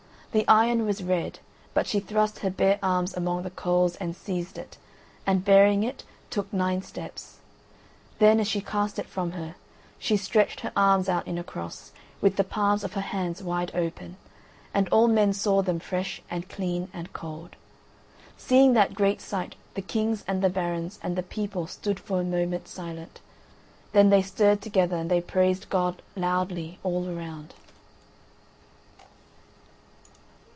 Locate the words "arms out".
10.73-11.27